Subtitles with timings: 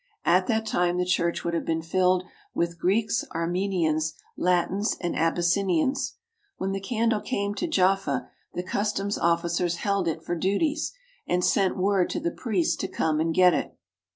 [0.25, 2.23] At that time the church would have been filled
[2.55, 6.15] with Greeks, Armenians, Latins, and Abyssinians.
[6.57, 10.91] When the candle came to Jaffa, the cus toms officers held it for duties,
[11.27, 13.77] and sent word to the priests to come and get it.